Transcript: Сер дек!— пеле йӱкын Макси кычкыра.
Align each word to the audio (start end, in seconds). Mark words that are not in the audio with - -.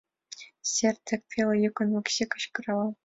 Сер 0.71 0.95
дек!— 1.05 1.21
пеле 1.29 1.55
йӱкын 1.63 1.87
Макси 1.93 2.23
кычкыра. 2.31 2.77